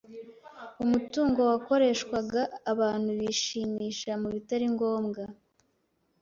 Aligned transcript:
Umutungo 0.83 1.39
wakoreshwaga 1.51 2.41
abantu 2.71 3.09
bishimisha 3.19 4.11
mu 4.21 4.27
bitari 4.35 4.65
ngombwa. 4.73 5.23